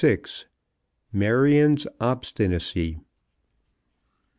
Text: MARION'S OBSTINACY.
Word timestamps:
MARION'S 1.13 1.85
OBSTINACY. 1.99 2.97